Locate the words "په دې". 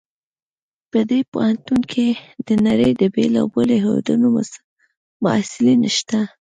0.91-1.19